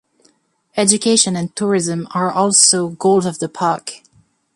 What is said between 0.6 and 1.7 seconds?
Education and